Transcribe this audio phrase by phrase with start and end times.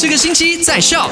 [0.00, 1.10] 这个星期在 Shop。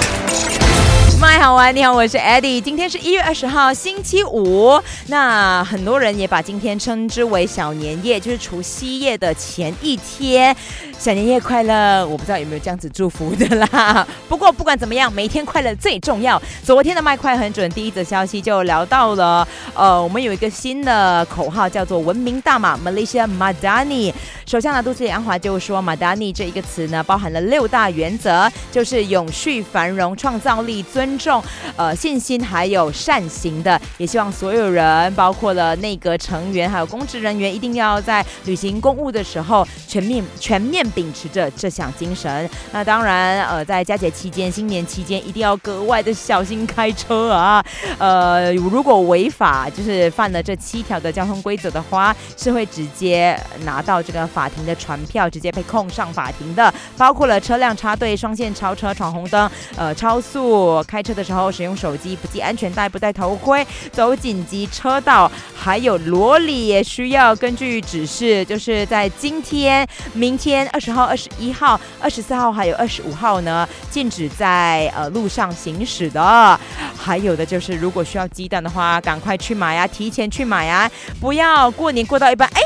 [1.21, 2.61] 麦好玩，你好，我是 Eddie。
[2.61, 4.81] 今天是一月二十号，星期五。
[5.09, 10.55] 那很多人也把今天称之为小年夜，就是除夕夜的前一天。
[10.97, 12.05] 小年夜快乐！
[12.07, 14.07] 我不知道有没有这样子祝福的啦。
[14.29, 16.41] 不过不管怎么样，每天快乐最重要。
[16.65, 19.47] 昨天的麦快很准，第一则消息就聊到了。
[19.75, 24.13] 呃，我们有一个新的口号叫做“文明大马 Malaysia Madani”。
[24.45, 31.43] 首相呢，杜斯里安华就说，“Madani” 这一个词呢，包含了六大原则，就是永续、繁荣、创造力、尊尊重、
[31.75, 33.81] 呃信心，还有善行的。
[33.97, 40.87] 也希望所有人，包括了内阁成员，还有公职人员，一定要在履行公务的时候，全面全面。
[40.95, 47.65] 秉持着这项精神，那当然，呃，在佳节期间、新年期间，一定要格外的小心开车啊！
[47.99, 56.73] 呃，如果违法，就是犯了这七条的交通规则的话，是会直接拿到这个法庭的传票，直接被控上法庭的。
[56.97, 70.69] 包括了车辆插队、双线超车、闯红灯、呃，超速开开车的时候使用手机、不系安全带、不戴头盔、走紧急车道，还有罗里也需要根据指示，就是在今天、明天。
[70.71, 76.59] 二十号、二十一号、二十四号还有二十五号呢，禁止在呃路上行驶的。
[76.97, 82.61] 还有的就是，如果需要鸡蛋的话，赶快去买呀，提前去买呀，不要过年过到一半，哎，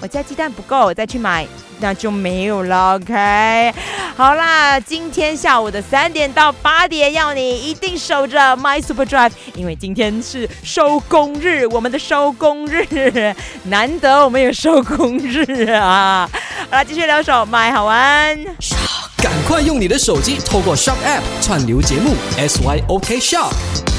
[0.00, 1.46] 我家鸡蛋不够，再去买，
[1.80, 2.94] 那就没有了。
[2.94, 3.74] OK，
[4.16, 16.30] 好啦，今天下午的三点到八点，要你一定守着 My Super Drive，因为今天是收工日，我们的收工日， 难得我们有收工日啊。
[16.70, 18.38] 好了，继续留守，买好玩。
[19.20, 23.97] 赶快用你的手机透过 Shop App 串流节目 SYOK Shop。